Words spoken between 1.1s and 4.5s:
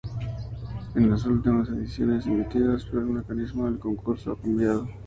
las últimas ediciones emitidas el mecanismo del concurso ha